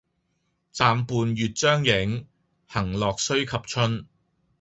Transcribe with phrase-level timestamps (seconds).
[0.73, 2.25] 暫伴月將影，
[2.65, 4.07] 行樂須及春